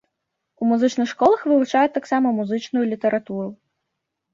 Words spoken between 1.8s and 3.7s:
таксама музычную літаратуру.